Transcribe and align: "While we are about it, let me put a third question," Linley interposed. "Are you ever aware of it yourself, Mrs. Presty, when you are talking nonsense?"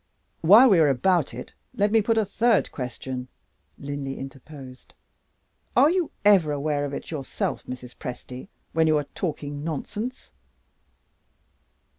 "While 0.41 0.69
we 0.69 0.79
are 0.79 0.89
about 0.89 1.31
it, 1.31 1.53
let 1.75 1.91
me 1.91 2.01
put 2.01 2.17
a 2.17 2.25
third 2.25 2.71
question," 2.71 3.27
Linley 3.77 4.17
interposed. 4.17 4.95
"Are 5.77 5.91
you 5.91 6.09
ever 6.25 6.51
aware 6.51 6.85
of 6.85 6.93
it 6.95 7.11
yourself, 7.11 7.67
Mrs. 7.67 7.95
Presty, 7.95 8.47
when 8.73 8.87
you 8.87 8.97
are 8.97 9.05
talking 9.13 9.63
nonsense?" 9.63 10.31